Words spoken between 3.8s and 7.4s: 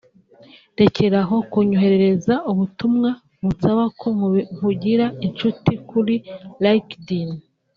ko nkugira incuti kuri LinkedIn